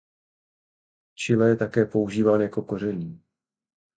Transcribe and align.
V 1.11 1.15
Chile 1.21 1.49
je 1.49 1.55
také 1.55 1.85
používán 1.85 2.41
jako 2.41 2.61
koření. 2.61 3.23